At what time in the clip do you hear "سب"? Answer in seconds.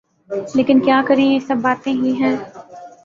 1.39-1.57